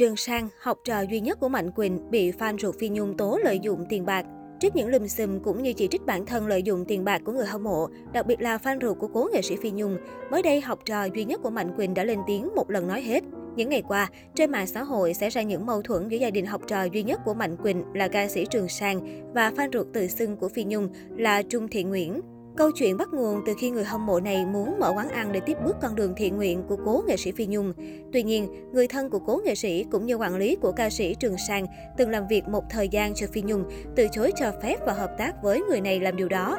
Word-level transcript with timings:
Trường 0.00 0.16
Sang, 0.16 0.48
học 0.60 0.78
trò 0.84 1.00
duy 1.00 1.20
nhất 1.20 1.40
của 1.40 1.48
Mạnh 1.48 1.70
Quỳnh, 1.70 2.10
bị 2.10 2.30
fan 2.30 2.58
ruột 2.58 2.74
Phi 2.78 2.88
Nhung 2.88 3.16
tố 3.16 3.38
lợi 3.44 3.58
dụng 3.62 3.84
tiền 3.88 4.06
bạc. 4.06 4.26
Trước 4.60 4.76
những 4.76 4.88
lùm 4.88 5.06
xùm 5.06 5.40
cũng 5.40 5.62
như 5.62 5.72
chỉ 5.72 5.88
trích 5.90 6.06
bản 6.06 6.26
thân 6.26 6.46
lợi 6.46 6.62
dụng 6.62 6.84
tiền 6.84 7.04
bạc 7.04 7.22
của 7.24 7.32
người 7.32 7.46
hâm 7.46 7.64
mộ, 7.64 7.88
đặc 8.12 8.26
biệt 8.26 8.40
là 8.40 8.56
fan 8.56 8.78
ruột 8.80 8.98
của 8.98 9.08
cố 9.08 9.28
nghệ 9.32 9.42
sĩ 9.42 9.56
Phi 9.56 9.70
Nhung, 9.70 9.96
mới 10.30 10.42
đây 10.42 10.60
học 10.60 10.78
trò 10.84 11.04
duy 11.04 11.24
nhất 11.24 11.40
của 11.42 11.50
Mạnh 11.50 11.76
Quỳnh 11.76 11.94
đã 11.94 12.04
lên 12.04 12.18
tiếng 12.26 12.48
một 12.56 12.70
lần 12.70 12.88
nói 12.88 13.02
hết. 13.02 13.24
Những 13.56 13.68
ngày 13.68 13.82
qua, 13.88 14.08
trên 14.34 14.50
mạng 14.50 14.66
xã 14.66 14.82
hội 14.82 15.14
xảy 15.14 15.30
ra 15.30 15.42
những 15.42 15.66
mâu 15.66 15.82
thuẫn 15.82 16.08
giữa 16.08 16.18
gia 16.18 16.30
đình 16.30 16.46
học 16.46 16.62
trò 16.66 16.84
duy 16.84 17.02
nhất 17.02 17.20
của 17.24 17.34
Mạnh 17.34 17.56
Quỳnh 17.56 17.84
là 17.94 18.08
ca 18.08 18.28
sĩ 18.28 18.46
Trường 18.50 18.68
Sang 18.68 19.00
và 19.34 19.50
fan 19.50 19.68
ruột 19.72 19.86
tự 19.92 20.06
xưng 20.06 20.36
của 20.36 20.48
Phi 20.48 20.64
Nhung 20.64 20.88
là 21.16 21.42
Trung 21.42 21.68
Thị 21.68 21.84
Nguyễn. 21.84 22.20
Câu 22.56 22.70
chuyện 22.70 22.96
bắt 22.96 23.08
nguồn 23.12 23.42
từ 23.46 23.54
khi 23.58 23.70
người 23.70 23.84
hâm 23.84 24.06
mộ 24.06 24.20
này 24.20 24.46
muốn 24.46 24.78
mở 24.78 24.92
quán 24.96 25.08
ăn 25.08 25.32
để 25.32 25.40
tiếp 25.40 25.56
bước 25.64 25.76
con 25.82 25.94
đường 25.96 26.14
thiện 26.16 26.36
nguyện 26.36 26.62
của 26.68 26.76
cố 26.84 27.02
nghệ 27.06 27.16
sĩ 27.16 27.32
Phi 27.32 27.46
Nhung. 27.46 27.72
Tuy 28.12 28.22
nhiên, 28.22 28.48
người 28.72 28.88
thân 28.88 29.10
của 29.10 29.18
cố 29.18 29.40
nghệ 29.44 29.54
sĩ 29.54 29.84
cũng 29.90 30.06
như 30.06 30.14
quản 30.14 30.36
lý 30.36 30.56
của 30.56 30.72
ca 30.72 30.90
sĩ 30.90 31.14
Trường 31.14 31.38
Sang 31.48 31.66
từng 31.96 32.10
làm 32.10 32.28
việc 32.28 32.48
một 32.48 32.64
thời 32.70 32.88
gian 32.88 33.14
cho 33.14 33.26
Phi 33.32 33.42
Nhung, 33.42 33.64
từ 33.96 34.06
chối 34.12 34.32
cho 34.36 34.52
phép 34.62 34.76
và 34.86 34.92
hợp 34.92 35.10
tác 35.18 35.42
với 35.42 35.60
người 35.60 35.80
này 35.80 36.00
làm 36.00 36.16
điều 36.16 36.28
đó. 36.28 36.56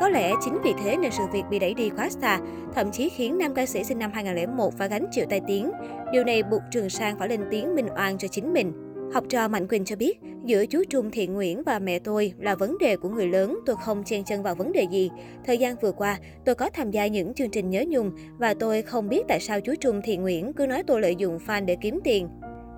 Có 0.00 0.08
lẽ 0.08 0.32
chính 0.44 0.58
vì 0.64 0.72
thế 0.84 0.96
nên 0.96 1.10
sự 1.12 1.22
việc 1.32 1.42
bị 1.50 1.58
đẩy 1.58 1.74
đi 1.74 1.90
quá 1.96 2.08
xa, 2.10 2.40
thậm 2.74 2.90
chí 2.92 3.08
khiến 3.08 3.38
nam 3.38 3.54
ca 3.54 3.66
sĩ 3.66 3.84
sinh 3.84 3.98
năm 3.98 4.10
2001 4.14 4.74
phải 4.78 4.88
gánh 4.88 5.06
chịu 5.10 5.26
tai 5.30 5.40
tiếng. 5.46 5.70
Điều 6.12 6.24
này 6.24 6.42
buộc 6.42 6.62
Trường 6.70 6.90
Sang 6.90 7.18
phải 7.18 7.28
lên 7.28 7.40
tiếng 7.50 7.74
minh 7.74 7.88
oan 7.96 8.18
cho 8.18 8.28
chính 8.28 8.52
mình. 8.52 8.93
Học 9.14 9.24
trò 9.28 9.48
Mạnh 9.48 9.68
Quỳnh 9.68 9.84
cho 9.84 9.96
biết, 9.96 10.18
giữa 10.44 10.66
chú 10.66 10.84
Trung 10.90 11.10
Thiện 11.10 11.34
Nguyễn 11.34 11.62
và 11.62 11.78
mẹ 11.78 11.98
tôi 11.98 12.32
là 12.38 12.54
vấn 12.54 12.78
đề 12.78 12.96
của 12.96 13.08
người 13.08 13.26
lớn, 13.26 13.58
tôi 13.66 13.76
không 13.84 14.04
chen 14.04 14.24
chân 14.24 14.42
vào 14.42 14.54
vấn 14.54 14.72
đề 14.72 14.86
gì. 14.90 15.10
Thời 15.46 15.58
gian 15.58 15.76
vừa 15.82 15.92
qua, 15.92 16.18
tôi 16.44 16.54
có 16.54 16.70
tham 16.70 16.90
gia 16.90 17.06
những 17.06 17.34
chương 17.34 17.50
trình 17.50 17.70
nhớ 17.70 17.84
nhung 17.88 18.10
và 18.38 18.54
tôi 18.54 18.82
không 18.82 19.08
biết 19.08 19.22
tại 19.28 19.40
sao 19.40 19.60
chú 19.60 19.74
Trung 19.80 20.00
Thiện 20.04 20.22
Nguyễn 20.22 20.52
cứ 20.52 20.66
nói 20.66 20.82
tôi 20.86 21.00
lợi 21.00 21.16
dụng 21.16 21.38
fan 21.46 21.64
để 21.64 21.76
kiếm 21.80 22.00
tiền. 22.04 22.28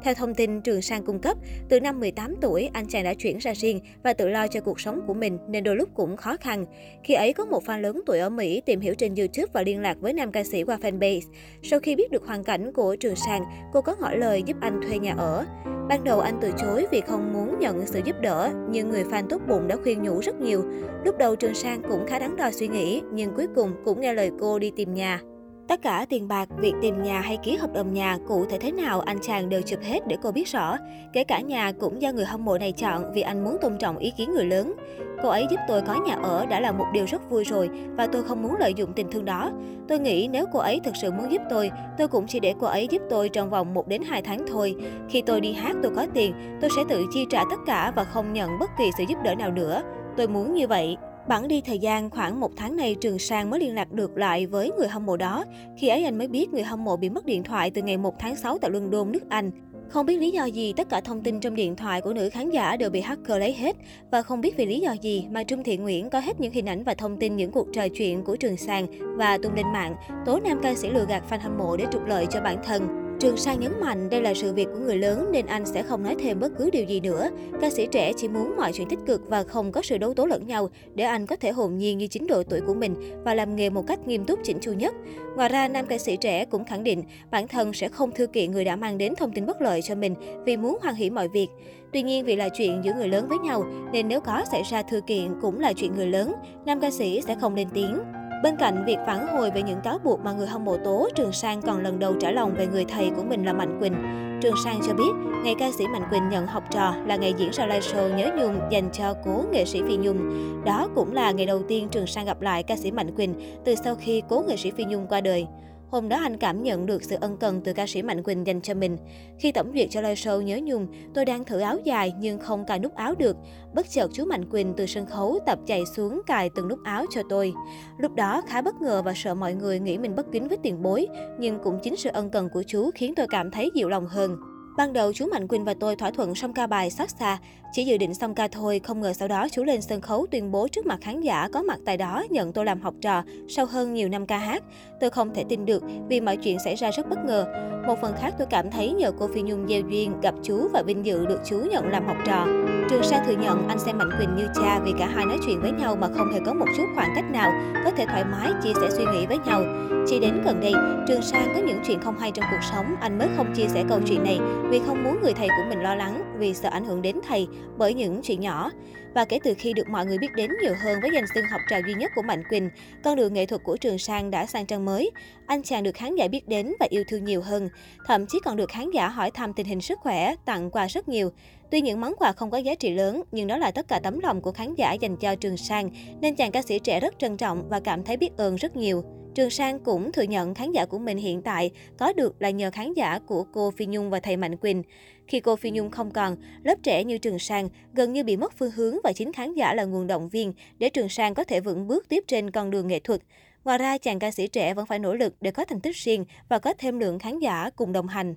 Theo 0.07 0.15
thông 0.15 0.35
tin 0.35 0.61
Trường 0.61 0.83
Sang 0.83 1.05
cung 1.05 1.19
cấp, 1.19 1.37
từ 1.69 1.81
năm 1.81 2.01
18 2.01 2.35
tuổi, 2.41 2.71
anh 2.73 2.87
chàng 2.89 3.05
đã 3.05 3.15
chuyển 3.15 3.39
ra 3.39 3.53
riêng 3.55 3.81
và 4.03 4.13
tự 4.13 4.29
lo 4.29 4.47
cho 4.47 4.61
cuộc 4.61 4.81
sống 4.81 5.01
của 5.07 5.15
mình 5.15 5.39
nên 5.49 5.65
đôi 5.65 5.77
lúc 5.77 5.89
cũng 5.95 6.17
khó 6.17 6.37
khăn. 6.37 6.65
Khi 7.05 7.15
ấy 7.15 7.33
có 7.33 7.45
một 7.45 7.63
fan 7.65 7.81
lớn 7.81 8.01
tuổi 8.07 8.19
ở 8.19 8.31
Mỹ 8.31 8.63
tìm 8.67 8.81
hiểu 8.81 8.95
trên 8.95 9.15
YouTube 9.15 9.47
và 9.53 9.63
liên 9.63 9.83
lạc 9.83 9.97
với 10.01 10.13
nam 10.13 10.33
ca 10.33 10.45
sĩ 10.45 10.65
qua 10.65 10.77
fanpage. 10.77 11.21
Sau 11.63 11.81
khi 11.81 11.97
biết 11.97 12.11
được 12.11 12.27
hoàn 12.27 12.45
cảnh 12.45 12.73
của 12.73 12.97
Trường 12.97 13.17
Sang, 13.17 13.43
cô 13.73 13.81
có 13.81 13.97
ngỏ 14.01 14.11
lời 14.11 14.43
giúp 14.47 14.57
anh 14.61 14.81
thuê 14.83 14.99
nhà 14.99 15.15
ở. 15.19 15.47
Ban 15.89 16.05
đầu 16.05 16.21
anh 16.21 16.39
từ 16.43 16.53
chối 16.59 16.87
vì 16.91 17.01
không 17.01 17.33
muốn 17.33 17.59
nhận 17.59 17.87
sự 17.87 18.01
giúp 18.05 18.17
đỡ, 18.21 18.51
nhưng 18.71 18.91
người 18.91 19.05
fan 19.05 19.27
tốt 19.29 19.43
bụng 19.49 19.69
đã 19.69 19.77
khuyên 19.83 20.03
nhủ 20.03 20.21
rất 20.21 20.41
nhiều. 20.41 20.65
Lúc 21.05 21.19
đầu 21.19 21.37
Trường 21.37 21.55
Sang 21.55 21.83
cũng 21.83 22.07
khá 22.07 22.19
đắn 22.19 22.37
đo 22.37 22.51
suy 22.51 22.69
nghĩ, 22.69 23.03
nhưng 23.13 23.35
cuối 23.37 23.47
cùng 23.55 23.73
cũng 23.85 24.01
nghe 24.01 24.15
lời 24.15 24.31
cô 24.41 24.59
đi 24.59 24.73
tìm 24.77 24.95
nhà. 24.95 25.21
Tất 25.69 25.83
cả 25.83 26.07
tiền 26.09 26.29
bạc, 26.29 26.49
việc 26.57 26.73
tìm 26.83 27.03
nhà 27.03 27.21
hay 27.21 27.37
ký 27.37 27.57
hợp 27.57 27.73
đồng 27.73 27.93
nhà 27.93 28.19
cụ 28.29 28.45
thể 28.45 28.59
thế 28.59 28.73
nào 28.73 29.01
anh 29.01 29.19
chàng 29.23 29.49
đều 29.49 29.63
chụp 29.63 29.81
hết 29.83 30.01
để 30.09 30.17
cô 30.23 30.33
biết 30.33 30.49
rõ. 30.49 30.77
Kể 31.13 31.25
cả 31.25 31.41
nhà 31.41 31.73
cũng 31.81 32.03
do 32.03 32.13
người 32.13 32.25
hâm 32.25 32.45
mộ 32.45 32.59
này 32.59 32.73
chọn 32.73 33.13
vì 33.13 33.21
anh 33.21 33.45
muốn 33.45 33.57
tôn 33.61 33.79
trọng 33.79 33.99
ý 33.99 34.13
kiến 34.17 34.33
người 34.33 34.45
lớn. 34.45 34.75
Cô 35.23 35.29
ấy 35.29 35.47
giúp 35.51 35.61
tôi 35.69 35.83
có 35.83 35.95
nhà 36.07 36.15
ở 36.23 36.47
đã 36.47 36.61
là 36.61 36.73
một 36.73 36.85
điều 36.93 37.05
rất 37.05 37.31
vui 37.31 37.45
rồi 37.45 37.71
và 37.97 38.07
tôi 38.07 38.23
không 38.23 38.43
muốn 38.43 38.57
lợi 38.61 38.75
dụng 38.75 38.93
tình 38.93 39.11
thương 39.11 39.25
đó. 39.25 39.51
Tôi 39.89 39.99
nghĩ 39.99 40.29
nếu 40.33 40.47
cô 40.53 40.59
ấy 40.59 40.81
thực 40.85 40.97
sự 40.97 41.11
muốn 41.13 41.33
giúp 41.33 41.43
tôi, 41.51 41.71
tôi 41.99 42.09
cũng 42.09 42.27
chỉ 42.27 42.41
để 42.41 42.55
cô 42.61 42.67
ấy 42.67 42.89
giúp 42.91 43.03
tôi 43.11 43.29
trong 43.29 43.51
vòng 43.51 43.75
1 43.75 43.89
đến 43.89 44.03
2 44.03 44.23
tháng 44.23 44.47
thôi. 44.49 44.77
Khi 45.09 45.23
tôi 45.23 45.41
đi 45.41 45.53
hát 45.53 45.77
tôi 45.83 45.93
có 45.97 46.07
tiền, 46.15 46.35
tôi 46.61 46.71
sẽ 46.77 46.83
tự 46.89 47.05
chi 47.13 47.27
trả 47.31 47.45
tất 47.51 47.59
cả 47.67 47.93
và 47.97 48.05
không 48.05 48.33
nhận 48.33 48.59
bất 48.59 48.71
kỳ 48.79 48.85
sự 48.99 49.05
giúp 49.09 49.19
đỡ 49.25 49.35
nào 49.35 49.51
nữa. 49.51 49.83
Tôi 50.17 50.29
muốn 50.29 50.55
như 50.55 50.67
vậy. 50.67 50.97
Bẵng 51.29 51.49
đi 51.49 51.61
thời 51.61 51.79
gian 51.79 52.11
khoảng 52.11 52.41
một 52.41 52.51
tháng 52.57 52.77
này, 52.77 52.97
Trường 53.01 53.19
Sang 53.19 53.51
mới 53.51 53.61
liên 53.61 53.75
lạc 53.75 53.93
được 53.93 54.17
lại 54.17 54.47
với 54.47 54.71
người 54.79 54.89
hâm 54.89 55.07
mộ 55.07 55.17
đó. 55.17 55.45
Khi 55.77 55.89
ấy 55.89 56.05
anh 56.05 56.19
mới 56.19 56.29
biết 56.29 56.53
người 56.53 56.63
hâm 56.63 56.85
mộ 56.85 56.97
bị 56.97 57.09
mất 57.09 57.27
điện 57.27 57.43
thoại 57.43 57.71
từ 57.71 57.83
ngày 57.83 57.97
1 57.97 58.15
tháng 58.19 58.37
6 58.37 58.59
tại 58.59 58.71
London, 58.71 59.13
nước 59.13 59.29
Anh. 59.29 59.51
Không 59.89 60.07
biết 60.07 60.17
lý 60.17 60.31
do 60.31 60.45
gì, 60.45 60.73
tất 60.77 60.89
cả 60.89 61.01
thông 61.01 61.23
tin 61.23 61.41
trong 61.41 61.55
điện 61.55 61.77
thoại 61.77 62.01
của 62.01 62.13
nữ 62.13 62.31
khán 62.31 62.51
giả 62.51 62.77
đều 62.77 62.91
bị 62.91 63.01
hacker 63.01 63.39
lấy 63.39 63.53
hết. 63.53 63.77
Và 64.11 64.23
không 64.23 64.41
biết 64.41 64.57
vì 64.57 64.67
lý 64.67 64.81
do 64.81 64.93
gì 64.93 65.27
mà 65.31 65.45
Trung 65.45 65.63
Thị 65.63 65.77
Nguyễn 65.77 66.11
có 66.11 66.21
hết 66.21 66.41
những 66.41 66.53
hình 66.53 66.69
ảnh 66.69 66.85
và 66.85 66.95
thông 66.95 67.17
tin 67.19 67.37
những 67.37 67.51
cuộc 67.51 67.67
trò 67.73 67.89
chuyện 67.89 68.25
của 68.25 68.37
Trường 68.37 68.57
Sang 68.57 68.87
và 69.19 69.39
tung 69.43 69.55
lên 69.55 69.67
mạng, 69.73 69.95
tố 70.27 70.41
nam 70.45 70.61
ca 70.63 70.75
sĩ 70.75 70.89
lừa 70.91 71.07
gạt 71.09 71.23
fan 71.31 71.41
hâm 71.41 71.59
mộ 71.59 71.77
để 71.77 71.85
trục 71.93 72.07
lợi 72.07 72.27
cho 72.31 72.41
bản 72.41 72.57
thân. 72.65 73.06
Trường 73.21 73.37
Sang 73.37 73.61
nhấn 73.61 73.73
mạnh 73.81 74.11
đây 74.11 74.23
là 74.23 74.35
sự 74.35 74.53
việc 74.53 74.69
của 74.73 74.79
người 74.79 74.97
lớn 74.97 75.29
nên 75.33 75.47
anh 75.47 75.67
sẽ 75.67 75.83
không 75.83 76.03
nói 76.03 76.17
thêm 76.19 76.41
bất 76.41 76.53
cứ 76.59 76.71
điều 76.71 76.85
gì 76.85 77.01
nữa. 77.01 77.31
Ca 77.61 77.71
sĩ 77.71 77.87
trẻ 77.93 78.13
chỉ 78.17 78.29
muốn 78.29 78.57
mọi 78.57 78.73
chuyện 78.73 78.89
tích 78.89 78.99
cực 79.07 79.29
và 79.29 79.43
không 79.43 79.73
có 79.73 79.83
sự 79.83 79.99
đấu 79.99 80.15
tố 80.15 80.27
lẫn 80.27 80.47
nhau 80.47 80.69
để 80.95 81.05
anh 81.05 81.27
có 81.27 81.37
thể 81.37 81.51
hồn 81.51 81.77
nhiên 81.79 81.99
như 81.99 82.07
chính 82.07 82.27
độ 82.27 82.43
tuổi 82.43 82.61
của 82.61 82.75
mình 82.75 82.95
và 83.25 83.35
làm 83.35 83.57
nghề 83.57 83.71
một 83.71 83.87
cách 83.87 84.07
nghiêm 84.07 84.25
túc 84.25 84.39
chỉnh 84.45 84.59
chu 84.61 84.73
nhất. 84.73 84.95
Ngoài 85.37 85.49
ra, 85.49 85.69
nam 85.69 85.87
ca 85.87 85.99
sĩ 85.99 86.17
trẻ 86.17 86.45
cũng 86.45 86.65
khẳng 86.65 86.85
định 86.85 87.03
bản 87.31 87.49
thân 87.49 87.73
sẽ 87.73 87.89
không 87.89 88.11
thư 88.11 88.27
kiện 88.27 88.53
người 88.53 88.65
đã 88.65 88.77
mang 88.77 88.99
đến 88.99 89.15
thông 89.17 89.33
tin 89.33 89.47
bất 89.47 89.63
lợi 89.63 89.83
cho 89.83 89.95
mình 89.95 90.15
vì 90.45 90.57
muốn 90.57 90.79
hoàn 90.83 90.95
hỷ 90.95 91.11
mọi 91.11 91.29
việc. 91.29 91.49
Tuy 91.93 92.03
nhiên 92.03 92.25
vì 92.25 92.37
là 92.37 92.49
chuyện 92.49 92.81
giữa 92.85 92.93
người 92.95 93.09
lớn 93.09 93.27
với 93.29 93.39
nhau 93.39 93.65
nên 93.93 94.09
nếu 94.09 94.21
có 94.21 94.45
xảy 94.51 94.63
ra 94.63 94.83
thư 94.83 95.01
kiện 95.07 95.41
cũng 95.41 95.61
là 95.61 95.73
chuyện 95.73 95.95
người 95.97 96.07
lớn, 96.07 96.33
nam 96.67 96.81
ca 96.81 96.91
sĩ 96.91 97.21
sẽ 97.27 97.37
không 97.41 97.55
lên 97.55 97.69
tiếng. 97.75 97.99
Bên 98.43 98.57
cạnh 98.57 98.85
việc 98.85 98.99
phản 99.07 99.27
hồi 99.27 99.51
về 99.51 99.63
những 99.63 99.81
cáo 99.81 99.99
buộc 100.05 100.21
mà 100.21 100.33
người 100.33 100.47
hâm 100.47 100.65
mộ 100.65 100.77
tố, 100.77 101.09
Trường 101.15 101.33
Sang 101.33 101.63
còn 101.63 101.83
lần 101.83 101.99
đầu 101.99 102.15
trả 102.21 102.31
lòng 102.31 102.55
về 102.55 102.67
người 102.67 102.85
thầy 102.85 103.11
của 103.17 103.23
mình 103.23 103.45
là 103.45 103.53
Mạnh 103.53 103.79
Quỳnh. 103.81 103.95
Trường 104.43 104.55
Sang 104.65 104.81
cho 104.87 104.95
biết, 104.95 105.11
ngày 105.45 105.55
ca 105.59 105.71
sĩ 105.79 105.87
Mạnh 105.87 106.03
Quỳnh 106.11 106.29
nhận 106.29 106.47
học 106.47 106.63
trò 106.71 106.95
là 107.07 107.17
ngày 107.17 107.35
diễn 107.37 107.51
ra 107.53 107.67
live 107.67 107.81
show 107.81 108.17
Nhớ 108.17 108.31
Nhung 108.39 108.61
dành 108.71 108.89
cho 108.93 109.15
cố 109.25 109.45
nghệ 109.53 109.65
sĩ 109.65 109.83
Phi 109.89 109.97
Nhung. 109.97 110.19
Đó 110.65 110.89
cũng 110.95 111.15
là 111.15 111.31
ngày 111.31 111.47
đầu 111.47 111.63
tiên 111.69 111.89
Trường 111.89 112.07
Sang 112.07 112.27
gặp 112.27 112.41
lại 112.41 112.63
ca 112.63 112.77
sĩ 112.77 112.91
Mạnh 112.91 113.15
Quỳnh 113.17 113.35
từ 113.65 113.75
sau 113.75 113.95
khi 113.95 114.23
cố 114.29 114.45
nghệ 114.49 114.57
sĩ 114.57 114.71
Phi 114.71 114.85
Nhung 114.85 115.07
qua 115.07 115.21
đời. 115.21 115.47
Hôm 115.97 116.09
đó 116.09 116.17
anh 116.17 116.37
cảm 116.37 116.63
nhận 116.63 116.87
được 116.87 117.03
sự 117.03 117.17
ân 117.21 117.37
cần 117.37 117.61
từ 117.65 117.73
ca 117.73 117.87
sĩ 117.87 118.03
Mạnh 118.03 118.23
Quỳnh 118.23 118.47
dành 118.47 118.61
cho 118.61 118.75
mình. 118.75 118.97
Khi 119.39 119.53
tổng 119.53 119.73
duyệt 119.75 119.87
cho 119.91 120.01
live 120.01 120.15
show 120.15 120.41
Nhớ 120.41 120.61
Nhung, 120.63 120.87
tôi 121.15 121.25
đang 121.25 121.45
thử 121.45 121.61
áo 121.61 121.79
dài 121.85 122.13
nhưng 122.21 122.39
không 122.39 122.65
cài 122.65 122.79
nút 122.79 122.95
áo 122.95 123.15
được. 123.15 123.37
Bất 123.75 123.87
chợt 123.91 124.11
chú 124.13 124.25
Mạnh 124.25 124.51
Quỳnh 124.51 124.75
từ 124.77 124.87
sân 124.87 125.07
khấu 125.07 125.39
tập 125.47 125.59
chạy 125.67 125.83
xuống 125.97 126.21
cài 126.27 126.51
từng 126.57 126.69
nút 126.69 126.79
áo 126.85 127.05
cho 127.11 127.23
tôi. 127.29 127.53
Lúc 127.99 128.15
đó 128.15 128.43
khá 128.49 128.63
bất 128.63 128.75
ngờ 128.81 129.03
và 129.03 129.13
sợ 129.17 129.35
mọi 129.35 129.55
người 129.55 129.81
nghĩ 129.81 129.99
mình 129.99 130.17
bất 130.17 130.27
kính 130.33 130.49
với 130.49 130.59
tiền 130.63 130.83
bối, 130.83 131.07
nhưng 131.39 131.59
cũng 131.59 131.79
chính 131.83 131.97
sự 131.97 132.11
ân 132.13 132.31
cần 132.31 132.49
của 132.53 132.63
chú 132.63 132.91
khiến 132.95 133.15
tôi 133.15 133.27
cảm 133.31 133.51
thấy 133.51 133.71
dịu 133.75 133.89
lòng 133.89 134.07
hơn. 134.07 134.37
Ban 134.77 134.93
đầu 134.93 135.13
chú 135.13 135.27
Mạnh 135.27 135.49
Quỳnh 135.49 135.65
và 135.65 135.75
tôi 135.81 135.97
thỏa 135.97 136.11
thuận 136.11 136.35
xong 136.35 136.53
ca 136.53 136.67
bài 136.67 136.91
xót 136.91 137.11
xa, 137.11 137.39
chỉ 137.73 137.85
dự 137.85 137.97
định 137.97 138.15
xong 138.15 138.35
ca 138.35 138.49
thôi, 138.49 138.81
không 138.85 139.01
ngờ 139.01 139.13
sau 139.13 139.29
đó 139.29 139.47
chú 139.53 139.65
lên 139.65 139.83
sân 139.83 140.01
khấu 140.01 140.27
tuyên 140.31 140.53
bố 140.53 140.69
trước 140.69 140.87
mặt 140.87 140.99
khán 141.01 141.21
giả 141.21 141.49
có 141.53 141.63
mặt 141.63 141.79
tại 141.87 141.97
đó 141.97 142.25
nhận 142.31 142.53
tôi 142.53 142.65
làm 142.65 142.81
học 142.81 142.95
trò 143.01 143.23
sau 143.49 143.67
hơn 143.67 143.95
nhiều 143.95 144.09
năm 144.09 144.27
ca 144.27 144.39
hát. 144.39 144.63
Tôi 145.01 145.11
không 145.11 145.35
thể 145.35 145.45
tin 145.49 145.67
được 145.67 145.83
vì 146.09 146.21
mọi 146.21 146.37
chuyện 146.37 146.59
xảy 146.59 146.75
ra 146.75 146.91
rất 146.91 147.09
bất 147.09 147.19
ngờ. 147.25 147.47
Một 147.87 147.99
phần 148.03 148.15
khác 148.21 148.35
tôi 148.39 148.47
cảm 148.51 148.71
thấy 148.71 148.93
nhờ 148.93 149.13
cô 149.19 149.29
Phi 149.35 149.43
Nhung 149.43 149.69
gieo 149.69 149.81
duyên 149.91 150.21
gặp 150.21 150.35
chú 150.43 150.69
và 150.73 150.83
vinh 150.83 151.07
dự 151.07 151.27
được 151.27 151.41
chú 151.45 151.59
nhận 151.59 151.89
làm 151.89 152.07
học 152.07 152.17
trò. 152.27 152.47
Trường 152.91 153.03
Sa 153.03 153.25
thừa 153.27 153.37
nhận 153.37 153.69
anh 153.69 153.79
xem 153.79 153.99
Mạnh 153.99 154.11
Quỳnh 154.19 154.37
như 154.37 154.47
cha 154.55 154.81
vì 154.85 154.93
cả 154.99 155.07
hai 155.07 155.27
nói 155.27 155.39
chuyện 155.47 155.61
với 155.63 155.73
nhau 155.73 155.97
mà 155.97 156.09
không 156.17 156.33
hề 156.33 156.41
có 156.47 156.55
một 156.55 156.67
chút 156.77 156.85
khoảng 156.95 157.13
cách 157.15 157.31
nào, 157.31 157.53
có 157.85 157.91
thể 157.91 158.07
thoải 158.07 158.25
mái 158.25 158.53
chia 158.63 158.73
sẻ 158.81 158.89
suy 158.91 159.05
nghĩ 159.05 159.27
với 159.27 159.39
nhau. 159.47 159.63
Chỉ 160.09 160.21
đến 160.21 160.43
gần 160.45 160.61
đây, 160.61 160.73
Trường 161.09 161.23
Sa 161.23 161.47
có 161.55 161.61
những 161.61 161.81
chuyện 161.87 162.01
không 162.01 162.19
hay 162.19 162.31
trong 162.31 162.45
cuộc 162.51 162.63
sống, 162.71 162.87
anh 163.01 163.19
mới 163.19 163.29
không 163.37 163.55
chia 163.55 163.67
sẻ 163.69 163.85
câu 163.89 164.01
chuyện 164.07 164.25
này 164.25 164.39
vì 164.71 164.81
không 164.87 165.05
muốn 165.05 165.23
người 165.23 165.33
thầy 165.33 165.49
của 165.49 165.65
mình 165.69 165.81
lo 165.81 165.95
lắng, 165.95 166.35
vì 166.39 166.55
sợ 166.55 166.69
ảnh 166.69 166.85
hưởng 166.85 167.03
đến 167.03 167.17
thầy 167.29 167.47
bởi 167.79 167.95
những 167.95 168.21
chuyện 168.23 168.41
nhỏ. 168.41 168.71
Và 169.15 169.25
kể 169.25 169.39
từ 169.45 169.55
khi 169.59 169.73
được 169.73 169.89
mọi 169.89 170.07
người 170.07 170.19
biết 170.19 170.33
đến 170.35 170.51
nhiều 170.63 170.75
hơn 170.85 170.99
với 171.01 171.11
danh 171.15 171.25
xưng 171.35 171.45
học 171.51 171.61
trò 171.71 171.77
duy 171.87 171.95
nhất 171.95 172.13
của 172.15 172.23
Mạnh 172.23 172.43
Quỳnh, 172.49 172.71
con 173.05 173.17
đường 173.17 173.35
nghệ 173.35 173.47
thuật 173.47 173.65
của 173.65 173.77
Trường 173.77 173.99
Sang 173.99 174.31
đã 174.31 174.47
sang 174.47 174.67
trang 174.67 174.85
mới. 174.85 175.11
Anh 175.47 175.63
chàng 175.63 175.83
được 175.83 175.95
khán 175.95 176.17
giả 176.17 176.29
biết 176.29 176.49
đến 176.49 176.73
và 176.81 176.87
yêu 176.91 177.05
thương 177.09 177.25
nhiều 177.25 177.43
hơn. 177.43 177.69
Thậm 178.07 178.27
chí 178.27 178.39
còn 178.45 178.57
được 178.57 178.71
khán 178.71 178.91
giả 178.91 179.09
hỏi 179.09 179.31
thăm 179.31 179.53
tình 179.53 179.67
hình 179.67 179.81
sức 179.81 179.99
khỏe, 180.01 180.35
tặng 180.45 180.71
quà 180.71 180.87
rất 180.87 181.09
nhiều. 181.09 181.31
Tuy 181.71 181.81
những 181.81 182.01
món 182.01 182.15
quà 182.19 182.33
không 182.33 182.51
có 182.51 182.59
giá 182.59 182.75
trị 182.75 182.91
lớn, 182.91 183.23
nhưng 183.33 183.47
đó 183.47 183.57
là 183.57 183.71
tất 183.71 183.89
cả 183.89 184.01
tấm 184.03 184.19
lòng 184.19 184.41
của 184.41 184.53
khán 184.53 184.75
giả 184.75 184.93
dành 184.93 185.17
cho 185.17 185.35
Trường 185.35 185.57
Sang, 185.57 185.91
nên 186.21 186.37
chàng 186.37 186.51
ca 186.51 186.63
sĩ 186.63 186.79
trẻ 186.79 187.01
rất 187.01 187.15
trân 187.19 187.37
trọng 187.37 187.69
và 187.69 187.81
cảm 187.81 188.05
thấy 188.05 188.17
biết 188.17 188.37
ơn 188.37 188.57
rất 188.57 188.77
nhiều. 188.77 189.05
Trường 189.35 189.51
Sang 189.51 189.81
cũng 189.81 190.13
thừa 190.13 190.23
nhận 190.23 190.55
khán 190.55 190.73
giả 190.73 190.87
của 190.87 190.99
mình 190.99 191.17
hiện 191.17 191.43
tại 191.43 191.71
có 191.99 192.13
được 192.13 192.43
là 192.43 192.51
nhờ 192.51 192.71
khán 192.71 192.93
giả 192.93 193.19
của 193.19 193.45
cô 193.53 193.71
Phi 193.71 193.87
Nhung 193.87 194.11
và 194.11 194.21
thầy 194.21 194.37
Mạnh 194.37 194.57
Quỳnh. 194.57 194.83
Khi 195.29 195.41
cô 195.41 195.57
Phi 195.57 195.71
Nhung 195.71 195.91
không 195.91 196.11
còn, 196.11 196.37
lớp 196.63 196.75
trẻ 196.83 197.05
như 197.05 197.19
Trường 197.19 197.39
Sang 197.39 197.69
gần 197.95 198.13
như 198.13 198.25
bị 198.25 198.37
mất 198.37 198.53
phương 198.59 198.71
hướng 198.71 198.97
và 199.05 199.13
chính 199.13 199.33
khán 199.33 199.55
giả 199.55 199.75
là 199.75 199.85
nguồn 199.85 200.07
động 200.07 200.29
viên 200.29 200.53
để 200.79 200.89
Trường 200.89 201.09
Sang 201.09 201.35
có 201.35 201.45
thể 201.45 201.61
vững 201.61 201.87
bước 201.87 202.09
tiếp 202.09 202.25
trên 202.27 202.51
con 202.51 202.71
đường 202.71 202.87
nghệ 202.87 203.01
thuật. 203.01 203.21
Ngoài 203.65 203.79
ra, 203.79 203.99
chàng 203.99 204.19
ca 204.19 204.31
sĩ 204.31 204.47
trẻ 204.49 204.75
vẫn 204.75 204.87
phải 204.87 204.99
nỗ 204.99 205.15
lực 205.15 205.35
để 205.41 205.51
có 205.51 205.65
thành 205.65 205.81
tích 205.81 205.97
riêng 205.97 206.25
và 206.49 206.59
có 206.59 206.75
thêm 206.79 206.99
lượng 206.99 207.19
khán 207.19 207.39
giả 207.39 207.71
cùng 207.77 207.93
đồng 207.93 208.09
hành. 208.09 208.35